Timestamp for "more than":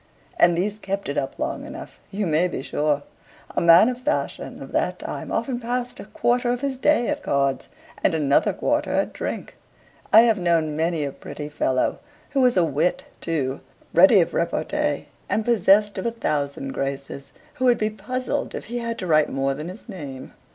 19.29-19.69